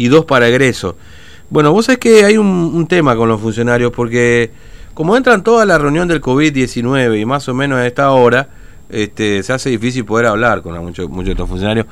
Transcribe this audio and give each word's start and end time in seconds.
y 0.00 0.08
dos 0.08 0.24
para 0.24 0.48
egreso. 0.48 0.96
Bueno, 1.50 1.72
vos 1.74 1.84
sabés 1.84 1.98
que 1.98 2.24
hay 2.24 2.38
un, 2.38 2.86
tema 2.86 3.14
con 3.16 3.28
los 3.28 3.38
funcionarios 3.38 3.92
porque 3.92 4.50
como 4.94 5.14
entran 5.14 5.44
toda 5.44 5.66
la 5.66 5.76
reunión 5.76 6.08
del 6.08 6.22
COVID-19 6.22 7.20
y 7.20 7.26
más 7.26 7.46
o 7.50 7.54
menos 7.54 7.80
a 7.80 7.86
esta 7.86 8.10
hora, 8.12 8.48
este, 8.88 9.42
se 9.42 9.52
hace 9.52 9.68
difícil 9.68 10.06
poder 10.06 10.24
hablar 10.24 10.62
con 10.62 10.72
muchos, 10.82 11.10
muchos 11.10 11.26
de 11.26 11.32
estos 11.32 11.48
funcionarios 11.50 11.84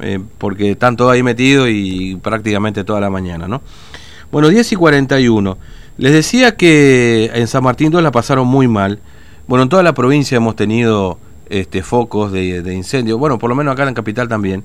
eh, 0.00 0.18
porque 0.36 0.72
están 0.72 0.96
todos 0.96 1.12
ahí 1.12 1.22
metidos 1.22 1.68
y 1.70 2.16
prácticamente 2.16 2.82
toda 2.82 3.00
la 3.00 3.08
mañana, 3.08 3.46
¿no? 3.46 3.62
Bueno, 4.32 4.48
10 4.48 4.72
y 4.72 4.74
41. 4.74 5.56
Les 5.98 6.12
decía 6.12 6.56
que 6.56 7.30
en 7.34 7.46
San 7.46 7.62
Martín 7.62 7.92
todos 7.92 8.02
la 8.02 8.10
pasaron 8.10 8.48
muy 8.48 8.66
mal. 8.66 8.98
Bueno, 9.46 9.62
en 9.62 9.68
toda 9.68 9.84
la 9.84 9.94
provincia 9.94 10.38
hemos 10.38 10.56
tenido 10.56 11.18
este, 11.48 11.84
focos 11.84 12.32
de, 12.32 12.62
de 12.62 12.74
incendio. 12.74 13.16
Bueno, 13.16 13.38
por 13.38 13.48
lo 13.48 13.54
menos 13.54 13.74
acá 13.74 13.86
en 13.86 13.94
Capital 13.94 14.26
también. 14.26 14.64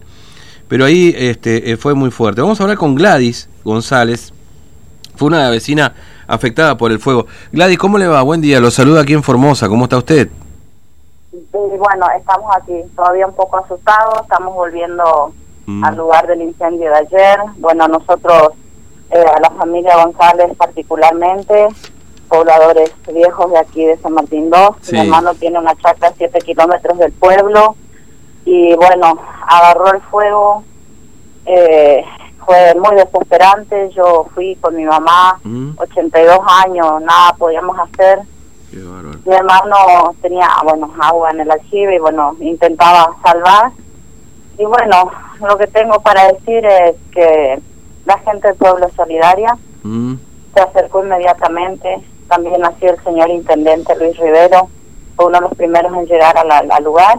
Pero 0.69 0.85
ahí 0.85 1.13
este, 1.17 1.71
eh, 1.71 1.77
fue 1.77 1.93
muy 1.95 2.11
fuerte. 2.11 2.39
Vamos 2.41 2.59
a 2.59 2.63
hablar 2.63 2.77
con 2.77 2.95
Gladys 2.95 3.49
González. 3.65 4.31
Fue 5.15 5.27
una 5.27 5.49
vecina 5.49 5.93
afectada 6.27 6.77
por 6.77 6.91
el 6.91 6.99
fuego. 6.99 7.25
Gladys, 7.51 7.77
¿cómo 7.77 7.97
le 7.97 8.07
va? 8.07 8.21
Buen 8.21 8.39
día. 8.39 8.59
Lo 8.61 8.71
saluda 8.71 9.01
aquí 9.01 9.13
en 9.13 9.23
Formosa. 9.23 9.67
¿Cómo 9.67 9.83
está 9.85 9.97
usted? 9.97 10.29
Y 11.33 11.37
bueno, 11.77 12.05
estamos 12.17 12.55
aquí 12.55 12.73
todavía 12.95 13.27
un 13.27 13.33
poco 13.35 13.57
asustados, 13.57 14.21
estamos 14.23 14.53
volviendo 14.53 15.33
Mm. 15.65 15.83
al 15.83 15.95
lugar 15.97 16.25
del 16.27 16.41
incendio 16.41 16.89
de 16.89 16.97
ayer. 16.97 17.37
Bueno, 17.57 17.87
nosotros, 17.87 18.49
eh, 19.11 19.19
a 19.35 19.39
la 19.39 19.49
familia 19.51 20.03
González 20.03 20.55
particularmente, 20.57 21.67
pobladores 22.27 22.91
viejos 23.13 23.51
de 23.51 23.59
aquí 23.59 23.85
de 23.85 23.97
San 23.97 24.13
Martín 24.13 24.49
2, 24.49 24.75
Sí. 24.81 24.93
mi 24.95 25.01
hermano 25.01 25.33
tiene 25.35 25.59
una 25.59 25.75
chacra 25.75 26.07
a 26.09 26.13
7 26.17 26.39
kilómetros 26.39 26.97
del 26.97 27.11
pueblo 27.11 27.75
y 28.45 28.73
bueno, 28.75 29.15
agarró 29.47 29.93
el 29.93 30.01
fuego, 30.01 30.63
eh, 31.45 32.03
fue 32.45 32.73
muy 32.75 32.95
desesperante, 32.95 33.89
yo 33.91 34.25
fui 34.33 34.55
con 34.55 34.75
mi 34.75 34.83
mamá, 34.85 35.39
Mm. 35.43 35.71
82 35.77 36.39
años, 36.65 37.01
nada 37.01 37.33
podíamos 37.37 37.77
hacer. 37.79 38.19
Qué. 38.71 38.77
Mi 39.25 39.35
hermano 39.35 40.15
tenía, 40.21 40.47
bueno, 40.63 40.91
agua 40.99 41.31
en 41.31 41.41
el 41.41 41.51
aljibe 41.51 41.95
y, 41.95 41.99
bueno, 41.99 42.35
intentaba 42.39 43.15
salvar. 43.23 43.71
Y, 44.57 44.65
bueno, 44.65 45.11
lo 45.41 45.57
que 45.57 45.67
tengo 45.67 45.99
para 46.01 46.27
decir 46.31 46.65
es 46.65 46.95
que 47.11 47.59
la 48.05 48.17
gente 48.19 48.47
del 48.49 48.57
pueblo 48.57 48.87
es 48.87 48.93
solidaria, 48.93 49.57
Mm. 49.83 50.15
se 50.53 50.59
acercó 50.61 51.03
inmediatamente. 51.03 51.99
También 52.27 52.63
así 52.63 52.85
el 52.85 53.01
señor 53.03 53.29
intendente 53.29 53.95
Luis 53.97 54.17
Rivero, 54.17 54.69
fue 55.15 55.25
uno 55.25 55.37
de 55.39 55.41
los 55.41 55.55
primeros 55.55 55.91
en 55.93 56.05
llegar 56.05 56.37
a 56.37 56.43
la- 56.43 56.63
al 56.69 56.83
lugar. 56.83 57.17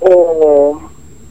Eh, 0.00 0.72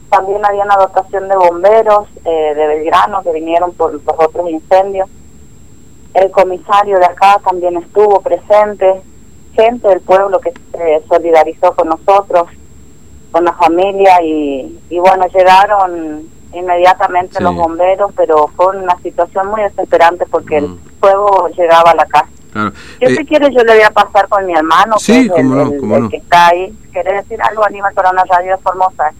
también 0.09 0.45
había 0.45 0.63
una 0.63 0.77
dotación 0.77 1.27
de 1.27 1.35
bomberos 1.35 2.07
eh, 2.25 2.53
de 2.55 2.67
Belgrano 2.67 3.21
que 3.23 3.31
vinieron 3.31 3.73
por 3.73 3.93
los 3.93 4.01
otros 4.07 4.49
incendios. 4.49 5.09
El 6.13 6.31
comisario 6.31 6.97
de 6.97 7.05
acá 7.05 7.39
también 7.43 7.75
estuvo 7.77 8.21
presente, 8.21 9.01
gente 9.53 9.87
del 9.87 10.01
pueblo 10.01 10.39
que 10.39 10.53
se 10.71 11.03
solidarizó 11.09 11.75
con 11.75 11.89
nosotros, 11.89 12.47
con 13.31 13.43
la 13.43 13.53
familia 13.53 14.21
y, 14.23 14.79
y 14.89 14.99
bueno, 14.99 15.25
llegaron 15.27 16.29
inmediatamente 16.53 17.37
Sí. 17.37 17.43
los 17.43 17.53
bomberos, 17.55 18.11
pero 18.15 18.47
fue 18.55 18.77
una 18.77 18.97
situación 19.01 19.47
muy 19.49 19.61
desesperante 19.61 20.25
porque 20.31 20.61
Mm. 20.61 20.63
el 20.65 20.79
fuego 21.01 21.49
llegaba 21.49 21.91
a 21.91 21.95
la 21.95 22.05
casa. 22.05 22.29
Claro. 22.53 22.71
Yo 23.01 23.09
Eh, 23.09 23.15
si 23.17 23.25
quiere 23.25 23.51
yo 23.53 23.61
le 23.65 23.73
voy 23.73 23.83
a 23.83 23.91
pasar 23.91 24.29
con 24.29 24.45
mi 24.45 24.53
hermano, 24.53 24.97
Sí, 24.97 25.11
que 25.13 25.19
es 25.19 25.23
el, 25.25 25.49
cómo 25.49 25.55
no, 25.55 25.61
el- 25.97 26.03
no. 26.03 26.09
que 26.09 26.17
está 26.17 26.47
ahí. 26.47 26.73
¿Quiere 26.93 27.13
decir 27.15 27.41
algo, 27.41 27.65
Aníbal, 27.65 27.93
para 27.93 28.11
una 28.11 28.23
radio 28.23 28.51
de 28.55 28.57
Formosa? 28.63 29.11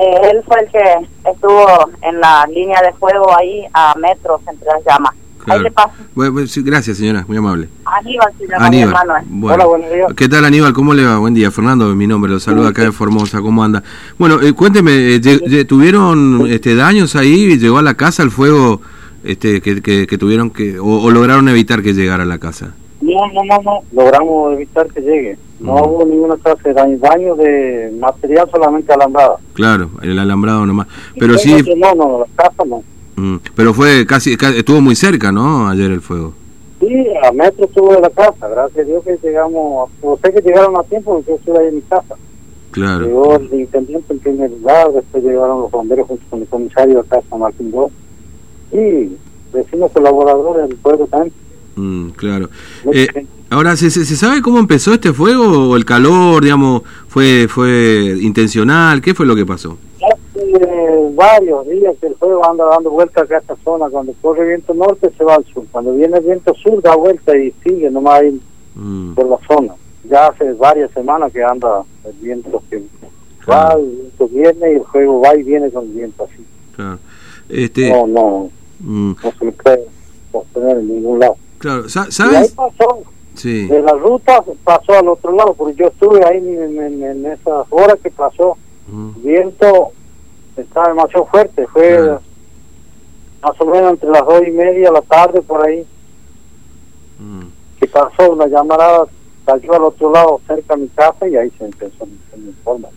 Eh, 0.00 0.30
él 0.30 0.42
fue 0.46 0.60
el 0.60 0.68
que 0.70 1.30
estuvo 1.30 1.90
en 2.02 2.20
la 2.20 2.46
línea 2.46 2.80
de 2.82 2.92
fuego 2.92 3.36
ahí 3.36 3.64
a 3.74 3.94
metros 3.98 4.40
entre 4.48 4.66
las 4.66 4.84
llamas. 4.86 5.12
claro. 5.44 5.58
Ahí 5.58 5.64
le 5.64 5.70
paso. 5.72 5.90
Bueno, 6.14 6.32
bueno, 6.34 6.46
sí, 6.46 6.62
gracias, 6.62 6.98
señora. 6.98 7.24
Muy 7.26 7.36
amable. 7.36 7.68
Aníbal 7.84 8.32
se 8.38 8.46
llama 8.46 8.66
Aníbal. 8.66 8.88
mi 8.88 8.92
hermano. 8.96 9.16
eh. 9.18 9.22
Bueno. 9.28 9.54
Hola, 9.56 9.64
buenos 9.66 9.90
días. 9.92 10.06
¿Qué 10.14 10.28
tal, 10.28 10.44
Aníbal? 10.44 10.72
¿Cómo 10.72 10.94
le 10.94 11.04
va? 11.04 11.18
Buen 11.18 11.34
día. 11.34 11.50
Fernando, 11.50 11.92
mi 11.96 12.06
nombre. 12.06 12.30
Lo 12.30 12.38
saludo 12.38 12.68
acá 12.68 12.82
de 12.82 12.92
Formosa. 12.92 13.40
¿Cómo 13.40 13.64
anda? 13.64 13.82
Bueno, 14.18 14.40
eh, 14.40 14.52
cuénteme, 14.52 15.16
eh, 15.16 15.64
¿tuvieron 15.64 16.46
este, 16.48 16.76
daños 16.76 17.16
ahí? 17.16 17.58
¿Llegó 17.58 17.78
a 17.78 17.82
la 17.82 17.94
casa 17.94 18.22
el 18.22 18.30
fuego 18.30 18.80
este, 19.24 19.60
que, 19.60 19.82
que, 19.82 20.06
que 20.06 20.18
tuvieron 20.18 20.50
que... 20.50 20.78
O, 20.78 20.84
o 21.02 21.10
lograron 21.10 21.48
evitar 21.48 21.82
que 21.82 21.92
llegara 21.92 22.22
a 22.22 22.26
la 22.26 22.38
casa? 22.38 22.74
No, 23.00 23.16
no, 23.32 23.42
no, 23.44 23.62
no. 23.64 23.80
Logramos 23.92 24.52
evitar 24.54 24.86
que 24.88 25.00
llegue. 25.00 25.38
No 25.60 25.72
Mm. 25.74 25.78
hubo 25.88 26.04
ninguna 26.04 26.36
clase 26.36 26.68
de 26.68 26.74
daño, 26.74 26.98
daño 26.98 27.34
de 27.34 27.92
material, 27.98 28.48
solamente 28.50 28.92
alambrada. 28.92 29.36
Claro, 29.54 29.90
el 30.02 30.18
alambrado 30.18 30.64
nomás. 30.66 30.86
Pero 31.18 31.36
sí... 31.36 31.52
No, 31.76 31.94
no, 31.94 32.20
la 32.20 32.26
casa 32.36 32.64
no. 32.64 32.82
mm, 33.16 33.36
pero 33.56 33.74
fue 33.74 34.06
casi... 34.06 34.36
ca- 34.36 34.54
Estuvo 34.54 34.80
muy 34.80 34.94
cerca, 34.94 35.32
¿no? 35.32 35.68
Ayer 35.68 35.90
el 35.90 36.00
fuego. 36.00 36.32
Sí, 36.80 37.06
a 37.24 37.32
metro 37.32 37.64
estuvo 37.64 37.92
de 37.92 38.00
la 38.00 38.10
casa. 38.10 38.46
Gracias 38.48 38.78
a 38.78 38.88
Dios 38.88 39.02
que 39.04 39.18
llegamos. 39.20 39.90
Usted 40.00 40.32
que 40.32 40.42
llegaron 40.42 40.76
a 40.76 40.84
tiempo, 40.84 41.14
porque 41.14 41.30
yo 41.32 41.36
estuve 41.36 41.58
ahí 41.58 41.66
en 41.68 41.74
mi 41.74 41.80
casa. 41.82 42.14
Claro. 42.70 43.04
Llegó 43.06 43.34
el 43.36 43.52
intendente 43.60 44.12
en 44.12 44.18
primer 44.20 44.50
lugar, 44.52 44.92
después 44.92 45.24
llegaron 45.24 45.62
los 45.62 45.70
bomberos 45.72 46.06
junto 46.06 46.22
con 46.30 46.40
el 46.42 46.46
comisario 46.46 47.00
acá, 47.00 47.20
San 47.28 47.40
Martín 47.40 47.72
II. 47.74 48.78
Y 48.78 49.16
vecinos 49.52 49.90
colaboradores 49.90 50.68
del 50.68 50.76
pueblo 50.78 51.06
también. 51.08 51.32
Mm, 51.74 52.10
claro. 52.10 52.48
Eh. 52.92 53.08
Ahora, 53.50 53.76
¿se, 53.76 53.90
se, 53.90 54.04
sabe 54.04 54.42
cómo 54.42 54.58
empezó 54.58 54.92
este 54.94 55.12
fuego? 55.12 55.70
¿O 55.70 55.76
el 55.76 55.84
calor, 55.84 56.42
digamos, 56.42 56.82
fue, 57.08 57.46
fue 57.48 58.16
intencional? 58.20 59.00
¿Qué 59.00 59.14
fue 59.14 59.26
lo 59.26 59.34
que 59.36 59.46
pasó? 59.46 59.76
Hace 59.96 60.40
eh, 60.52 61.10
varios 61.14 61.66
días 61.68 61.94
que 62.00 62.06
el 62.08 62.14
fuego 62.16 62.48
anda 62.48 62.64
dando 62.66 62.90
vueltas 62.90 63.24
acá 63.24 63.36
a 63.36 63.40
esta 63.40 63.56
zona. 63.64 63.88
Cuando 63.90 64.12
corre 64.20 64.46
viento 64.48 64.72
norte 64.74 65.10
se 65.16 65.24
va 65.24 65.34
al 65.36 65.44
sur. 65.46 65.64
Cuando 65.72 65.94
viene 65.94 66.18
el 66.18 66.24
viento 66.24 66.54
sur 66.54 66.80
da 66.82 66.94
vuelta 66.96 67.36
y 67.36 67.52
sigue 67.64 67.90
nomás 67.90 68.20
ahí 68.20 68.40
Mm, 68.74 69.14
por 69.14 69.26
la 69.28 69.38
zona. 69.48 69.74
Ya 70.08 70.28
hace 70.28 70.52
varias 70.52 70.92
semanas 70.92 71.32
que 71.32 71.42
anda 71.42 71.82
el 72.04 72.12
viento 72.22 72.62
que 72.70 72.76
va, 72.78 72.84
Claro. 73.44 73.80
el 73.80 73.86
viento 73.90 74.28
viene 74.28 74.72
y 74.72 74.76
el 74.76 74.84
fuego 74.84 75.20
va 75.20 75.34
y 75.36 75.42
viene 75.42 75.68
con 75.72 75.84
el 75.86 75.90
viento 75.94 76.22
así. 76.24 76.44
claro. 76.76 76.98
Este, 77.48 77.90
No, 77.90 78.06
no, 78.06 78.50
mm, 78.78 79.12
no 79.24 79.32
se 79.36 79.44
le 79.46 79.50
puede 79.52 79.80
sostener 80.30 80.78
en 80.78 80.86
ningún 80.88 81.18
lado. 81.18 81.36
claro, 81.58 81.88
sa- 81.88 82.02
Y 82.02 82.04
ahí 82.06 82.12
¿sabes? 82.12 82.50
pasó, 82.52 83.02
Sí. 83.38 83.66
de 83.66 83.80
la 83.82 83.92
ruta 83.92 84.42
pasó 84.64 84.92
al 84.98 85.08
otro 85.08 85.32
lado, 85.32 85.54
porque 85.54 85.74
yo 85.76 85.86
estuve 85.88 86.24
ahí 86.24 86.38
en, 86.38 86.78
en, 86.82 87.02
en 87.02 87.26
esas 87.26 87.66
horas 87.70 87.96
que 88.02 88.10
pasó. 88.10 88.56
Mm, 88.88 89.10
El 89.16 89.22
viento 89.22 89.88
estaba 90.56 90.88
demasiado 90.88 91.26
fuerte, 91.26 91.66
fue 91.68 92.18
más 93.42 93.60
o 93.60 93.66
menos 93.66 93.92
entre 93.92 94.10
las 94.10 94.24
dos 94.26 94.42
y 94.46 94.50
media 94.50 94.88
de 94.88 94.92
la 94.92 95.02
tarde 95.02 95.40
por 95.42 95.64
ahí, 95.66 95.84
mm. 97.18 97.42
que 97.80 97.86
pasó 97.86 98.32
una 98.32 98.46
llamarada, 98.46 99.04
cayó 99.46 99.72
al 99.74 99.82
otro 99.84 100.12
lado 100.12 100.40
cerca 100.46 100.74
de 100.74 100.82
mi 100.82 100.88
casa 100.88 101.28
y 101.28 101.36
ahí 101.36 101.50
se 101.58 101.64
empezó 101.64 102.04
a 102.04 102.36
me 102.36 102.48
informa. 102.48 102.88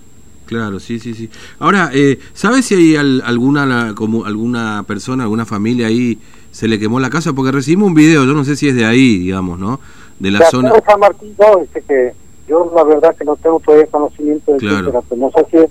Claro, 0.45 0.79
sí, 0.81 0.99
sí, 0.99 1.13
sí. 1.13 1.29
Ahora, 1.59 1.91
eh, 1.93 2.19
¿sabes 2.33 2.65
si 2.65 2.75
hay 2.75 2.95
al- 2.97 3.21
alguna 3.25 3.65
la- 3.65 3.93
como 3.95 4.25
alguna 4.25 4.83
persona, 4.85 5.23
alguna 5.23 5.45
familia 5.45 5.87
ahí 5.87 6.19
se 6.51 6.67
le 6.67 6.77
quemó 6.77 6.99
la 6.99 7.09
casa? 7.09 7.31
Porque 7.33 7.51
recibimos 7.53 7.87
un 7.87 7.93
video, 7.93 8.25
yo 8.25 8.33
no 8.33 8.43
sé 8.43 8.55
si 8.57 8.67
es 8.67 8.75
de 8.75 8.83
ahí, 8.85 9.17
digamos, 9.19 9.59
¿no? 9.59 9.79
De 10.21 10.31
la 10.31 10.39
De 10.39 10.45
zona. 10.45 10.73
San 10.85 10.99
Martín 10.99 11.35
II, 11.37 11.61
dice 11.61 11.81
que 11.87 12.13
yo 12.47 12.71
la 12.75 12.83
verdad 12.83 13.15
que 13.15 13.23
no 13.25 13.35
tengo 13.37 13.59
todavía 13.59 13.87
conocimiento 13.87 14.51
de 14.53 14.57
Claro. 14.59 15.03
pero 15.09 15.21
no 15.21 15.31
sé 15.31 15.45
si 15.49 15.57
es 15.57 15.69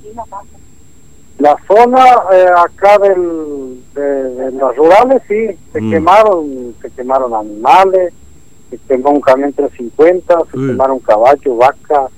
la 1.39 1.57
zona 1.67 2.05
eh, 2.33 2.47
acá 2.57 2.99
del, 2.99 3.81
de, 3.95 4.01
de 4.03 4.53
las 4.53 4.77
rurales 4.77 5.23
sí, 5.27 5.47
se 5.73 5.81
Mm. 5.81 5.91
quemaron, 5.91 6.75
se 6.83 6.91
quemaron 6.91 7.35
animales, 7.35 8.13
se 8.69 8.79
quemó 8.89 9.11
un 9.11 9.21
camión 9.23 9.53
350, 9.53 10.39
se 10.51 10.59
Uy. 10.59 10.67
quemaron 10.69 10.99
caballos, 10.99 11.57
vaca, 11.57 12.09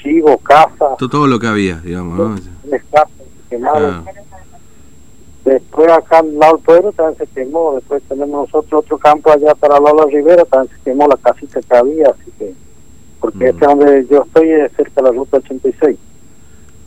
chivo, 0.00 0.38
casa, 0.38 0.94
To- 0.98 1.08
Todo 1.08 1.26
lo 1.26 1.38
que 1.40 1.48
había, 1.48 1.76
digamos, 1.80 2.18
¿no? 2.18 2.36
se 2.38 2.80
quemaron. 3.50 4.04
Ah, 4.06 4.12
Después 5.48 5.88
acá 5.90 6.18
al 6.18 6.38
lado 6.38 6.56
del 6.56 6.64
pueblo 6.64 6.92
también 6.92 7.16
se 7.18 7.26
quemó, 7.34 7.74
después 7.76 8.02
tenemos 8.08 8.50
nosotros 8.50 8.84
otro 8.84 8.98
campo 8.98 9.30
allá 9.32 9.54
para 9.54 9.78
Lola 9.80 10.04
Rivera, 10.06 10.44
también 10.44 10.74
se 10.76 10.82
quemó 10.90 11.06
la 11.08 11.16
casita 11.16 11.60
que 11.60 11.76
había, 11.76 12.06
así 12.08 12.30
que, 12.38 12.52
porque 13.20 13.38
Mm. 13.38 13.42
este 13.48 13.64
es 13.64 13.68
donde 13.70 14.06
yo 14.10 14.22
estoy 14.24 14.50
es 14.50 14.72
cerca 14.76 14.92
de 14.96 15.02
la 15.02 15.10
ruta 15.12 15.36
86, 15.38 15.96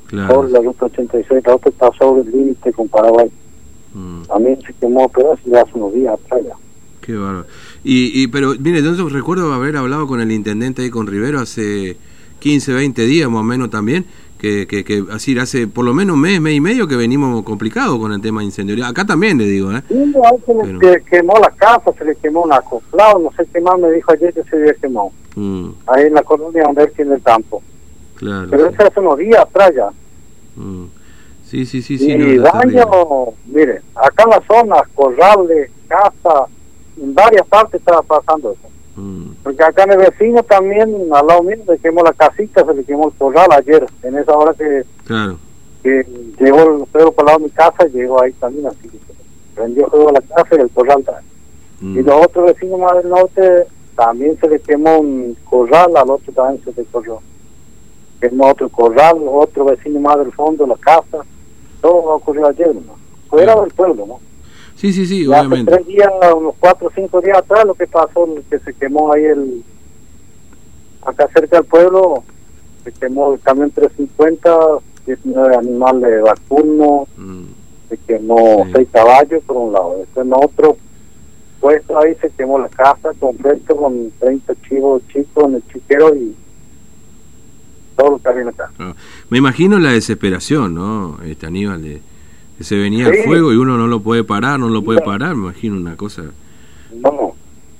claro. 0.07 0.33
sobre 0.35 0.51
la 0.51 0.59
ruta 0.59 0.85
86, 0.85 1.43
la 1.45 1.55
otra 1.55 1.69
está 1.69 1.89
sobre 1.97 2.21
el 2.21 2.31
límite 2.31 2.71
con 2.73 2.87
Paraguay, 2.87 3.31
Mm, 3.93 4.23
también 4.23 4.61
se 4.61 4.73
quemó, 4.73 5.09
pero 5.09 5.33
eso 5.33 5.41
ya 5.45 5.61
hace 5.61 5.71
unos 5.73 5.93
días 5.93 6.13
atrás 6.13 6.41
ya. 6.45 6.53
qué 7.01 7.13
bárbaro. 7.17 7.45
Y, 7.83 8.21
y, 8.23 8.27
pero, 8.27 8.53
mire, 8.59 8.81
yo 8.83 9.09
recuerdo 9.09 9.51
haber 9.53 9.75
hablado 9.75 10.07
con 10.07 10.21
el 10.21 10.31
intendente 10.31 10.83
ahí 10.83 10.89
con 10.89 11.07
Rivero 11.07 11.39
hace 11.39 11.97
15, 12.41 12.73
20 12.73 13.05
días 13.05 13.29
más 13.29 13.39
o 13.39 13.43
menos 13.43 13.69
también, 13.69 14.05
que, 14.37 14.65
que, 14.67 14.83
que 14.83 15.03
así 15.11 15.37
hace 15.37 15.67
por 15.67 15.85
lo 15.85 15.93
menos 15.93 16.15
un 16.15 16.21
mes, 16.21 16.41
mes 16.41 16.55
y 16.55 16.59
medio 16.59 16.87
que 16.87 16.95
venimos 16.95 17.43
complicados 17.43 17.97
con 17.99 18.11
el 18.11 18.19
tema 18.21 18.39
de 18.41 18.47
incendio. 18.47 18.83
Acá 18.85 19.05
también 19.05 19.37
le 19.37 19.45
digo, 19.45 19.71
¿eh? 19.71 19.83
Y 19.89 19.93
ahí 19.95 20.37
se 20.45 20.53
le 20.53 20.77
Pero- 20.79 21.05
quemó 21.05 21.33
la 21.39 21.51
casa, 21.51 21.91
se 21.97 22.03
le 22.03 22.15
quemó 22.15 22.41
un 22.43 22.51
acoplado, 22.51 23.19
no 23.19 23.31
sé 23.37 23.47
qué 23.53 23.61
más 23.61 23.79
me 23.79 23.91
dijo 23.91 24.11
ayer 24.11 24.33
que 24.33 24.43
se 24.43 24.55
había 24.57 24.73
quemado, 24.73 25.11
Mm, 25.35 25.69
ahí 25.87 26.07
en 26.07 26.13
la 26.15 26.23
colonia 26.23 26.63
donde 26.63 26.83
él 26.83 26.91
tiene 26.93 27.13
el 27.15 27.21
campo, 27.21 27.61
claro. 28.15 28.47
pero 28.49 28.67
sí. 28.67 28.73
eso 28.73 28.83
hace 28.87 28.99
unos 28.99 29.17
días 29.17 29.39
atrás 29.39 29.71
ya. 29.75 29.89
Mm. 30.55 30.85
Sí, 31.45 31.65
sí, 31.65 31.81
sí, 31.81 31.97
sí. 31.97 32.11
y 32.11 32.17
no, 32.37 32.43
daño, 32.43 32.85
mire, 33.45 33.81
acá 33.95 34.23
en 34.23 34.29
la 34.31 34.41
zona, 34.47 34.75
corrales, 34.95 35.69
casa, 35.87 36.45
en 37.01 37.13
varias 37.13 37.45
partes 37.47 37.79
estaba 37.79 38.01
pasando 38.01 38.51
eso. 38.53 38.69
Mm, 39.01 39.30
Porque 39.43 39.63
acá 39.63 39.83
en 39.83 39.93
el 39.93 39.97
vecino 39.97 40.43
también, 40.43 40.93
al 41.11 41.27
lado 41.27 41.43
mío, 41.43 41.57
le 41.67 41.77
quemó 41.79 42.03
la 42.03 42.13
casita, 42.13 42.63
se 42.63 42.73
le 42.73 42.83
quemó 42.83 43.07
el 43.07 43.13
corral 43.17 43.47
ayer, 43.51 43.85
en 44.03 44.17
esa 44.17 44.37
hora 44.37 44.53
que, 44.53 44.83
claro. 45.05 45.37
que 45.81 46.05
llegó 46.39 46.61
el 46.61 46.85
fuego 46.87 47.11
por 47.11 47.23
el 47.23 47.27
lado 47.27 47.39
de 47.39 47.45
mi 47.45 47.49
casa, 47.51 47.85
llegó 47.85 48.21
ahí 48.21 48.31
también, 48.33 48.67
así 48.67 48.87
que 48.87 48.99
prendió 49.55 49.87
fuego 49.87 50.09
a 50.09 50.13
la 50.13 50.21
casa 50.21 50.55
y 50.55 50.59
el 50.61 50.69
corral 50.69 51.03
también. 51.03 51.25
Mm, 51.81 51.97
Y 51.97 52.03
los 52.03 52.25
otros 52.25 52.45
vecinos 52.45 52.79
más 52.79 52.93
del 52.97 53.09
norte 53.09 53.65
también 53.95 54.37
se 54.39 54.47
le 54.47 54.59
quemó 54.59 54.99
un 54.99 55.35
corral, 55.49 55.97
al 55.97 56.09
otro 56.11 56.31
también 56.33 56.63
se 56.63 56.79
le 56.79 56.85
corrió. 56.87 57.19
Quemó 58.19 58.51
otro 58.51 58.69
corral, 58.69 59.17
otro 59.27 59.65
vecino 59.65 59.99
más 59.99 60.19
del 60.19 60.31
fondo, 60.31 60.67
la 60.67 60.75
casa. 60.75 61.25
Todo 61.81 61.95
ocurrió 62.15 62.47
ayer, 62.47 62.75
¿no? 62.75 62.95
Fuera 63.27 63.59
del 63.59 63.71
pueblo, 63.71 64.05
¿no? 64.05 64.19
Sí, 64.81 64.91
sí, 64.91 65.05
sí, 65.05 65.19
Y 65.25 65.31
hace 65.31 65.39
obviamente. 65.45 65.71
tres 65.71 65.85
días, 65.87 66.09
unos 66.35 66.55
cuatro 66.59 66.87
o 66.87 66.91
cinco 66.95 67.21
días 67.21 67.37
atrás, 67.37 67.65
lo 67.65 67.75
que 67.75 67.85
pasó, 67.85 68.27
que 68.49 68.57
se 68.59 68.73
quemó 68.73 69.13
ahí 69.13 69.23
el. 69.25 69.63
Acá 71.05 71.27
cerca 71.33 71.57
del 71.57 71.65
pueblo, 71.65 72.23
se 72.83 72.91
quemó 72.91 73.33
el 73.33 73.39
camión 73.41 73.69
350, 73.71 74.57
19 75.05 75.55
animales 75.55 76.21
vacunos, 76.23 77.07
Mm, 77.17 77.43
se 77.89 77.97
quemó 78.07 78.65
Sí. 78.65 78.71
seis 78.75 78.87
caballos 78.91 79.43
por 79.43 79.57
un 79.57 79.73
lado. 79.73 79.97
Después 79.99 80.25
en 80.25 80.33
otro 80.33 80.77
puesto 81.59 81.99
ahí 81.99 82.15
se 82.19 82.29
quemó 82.31 82.57
la 82.57 82.69
casa 82.69 83.11
completa 83.19 83.75
con 83.75 84.11
30 84.19 84.53
chivos 84.67 85.03
chicos 85.13 85.45
en 85.45 85.55
el 85.55 85.63
chiquero 85.71 86.15
y 86.15 86.35
todo 87.95 88.11
lo 88.11 88.17
que 88.19 88.29
había 88.29 88.41
en 88.41 88.47
la 88.47 88.53
casa. 88.53 88.73
claro. 88.77 88.95
Me 89.29 89.37
imagino 89.37 89.77
la 89.77 89.91
desesperación, 89.91 90.73
¿no? 90.73 91.19
Este 91.23 91.45
Aníbal, 91.45 91.83
de 91.83 92.01
que 92.61 92.65
se 92.65 92.77
venía 92.77 93.07
el 93.07 93.15
Sí. 93.15 93.21
fuego 93.23 93.51
y 93.51 93.55
uno 93.55 93.75
no 93.75 93.87
lo 93.87 94.01
puede 94.01 94.23
parar, 94.23 94.59
no 94.59 94.69
lo 94.69 94.83
puede 94.83 95.01
parar, 95.01 95.35
me 95.35 95.45
imagino 95.45 95.77
una 95.77 95.95
cosa, 95.97 96.21
No, 97.01 97.33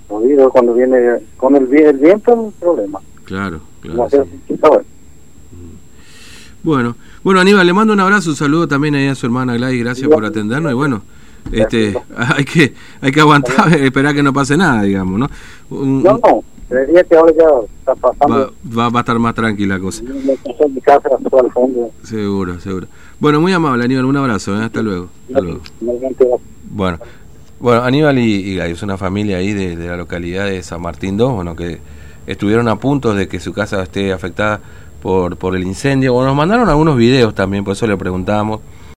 no 0.10 0.22
digo 0.22 0.50
cuando 0.50 0.74
viene 0.74 0.98
con 1.38 1.56
el, 1.56 1.68
vi- 1.68 1.83
el 1.83 1.98
viento 2.00 2.36
no 2.36 2.42
un 2.44 2.51
problema. 2.54 3.00
claro, 3.24 3.62
claro. 3.81 4.07
sí. 4.10 4.18
Bueno, 6.63 6.95
bueno 7.24 7.39
Aníbal, 7.42 7.66
le 7.68 7.74
mando 7.74 7.94
un 7.94 8.00
abrazo, 8.00 8.31
un 8.31 8.36
saludo 8.36 8.68
también 8.68 8.95
ahí 8.95 9.07
a 9.07 9.16
su 9.16 9.25
hermana 9.28 9.56
Gladys, 9.56 9.83
gracias 9.83 10.10
por 10.10 10.25
atendernos 10.25 10.72
y 10.72 10.75
bueno, 10.75 11.01
este, 11.51 11.95
hay 12.18 12.45
que 12.45 12.74
hay 13.01 13.12
que 13.12 13.19
aguantar, 13.22 13.72
esperar 13.74 14.16
que 14.16 14.24
no 14.24 14.34
pase 14.34 14.57
nada, 14.57 14.81
digamos, 14.84 15.19
¿no? 15.19 15.30
Un- 15.69 16.01
No, 16.04 16.19
no, 16.24 16.44
que 16.69 17.16
ahora 17.16 17.34
ya 17.38 17.45
está 17.80 17.95
pasando. 17.95 18.54
va, 18.77 18.89
va 18.89 19.00
a 19.00 19.01
estar 19.01 19.19
más 19.19 19.36
tranquila 19.36 19.75
la 19.75 19.81
cosa, 19.81 20.01
Me 20.04 20.36
pasó 20.38 20.66
en 20.66 20.74
mi 20.75 20.81
casa 20.81 21.10
hasta 21.16 21.39
al 21.39 21.51
fondo. 21.51 21.92
seguro, 22.04 22.60
seguro. 22.60 22.88
Bueno, 23.22 23.40
muy 23.40 23.54
amable 23.54 23.86
Aníbal, 23.86 24.06
un 24.06 24.18
abrazo, 24.18 24.60
¿eh? 24.60 24.66
hasta 24.66 24.82
luego. 24.82 25.08
Hasta 25.28 25.42
luego. 25.42 25.62
Bueno, 26.72 26.98
bueno 27.60 27.84
Aníbal 27.84 28.18
y, 28.18 28.34
y 28.34 28.56
Gladys, 28.56 28.82
una 28.82 28.98
familia 28.98 29.38
ahí 29.38 29.54
de, 29.54 29.76
de 29.76 29.88
la 29.90 29.96
localidad 29.96 30.48
de 30.48 30.64
San 30.64 30.82
Martín 30.82 31.18
2, 31.18 31.32
bueno, 31.32 31.56
que 31.56 31.78
estuvieron 32.26 32.68
a 32.68 32.78
punto 32.78 33.14
de 33.14 33.28
que 33.28 33.40
su 33.40 33.54
casa 33.54 33.84
esté 33.84 34.12
afectada 34.12 34.60
por, 35.04 35.38
por 35.38 35.56
el 35.56 35.62
incendio. 35.62 36.14
Bueno, 36.14 36.30
nos 36.30 36.36
mandaron 36.36 36.68
algunos 36.68 36.98
videos 36.98 37.36
también, 37.36 37.64
por 37.64 37.74
eso 37.74 37.86
le 37.86 37.96
preguntábamos 37.96 38.62